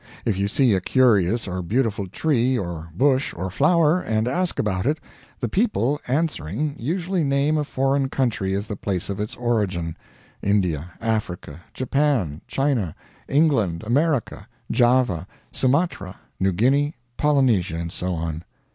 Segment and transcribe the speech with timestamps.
[0.25, 4.87] If you see a curious or beautiful tree or bush or flower, and ask about
[4.87, 4.99] it,
[5.39, 9.95] the people, answering, usually name a foreign country as the place of its origin
[10.41, 12.95] India, Africa, Japan, China,
[13.27, 18.43] England, America, Java, Sumatra, New Guinea, Polynesia, and so on.